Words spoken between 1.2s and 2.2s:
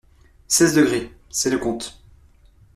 c’est le compte.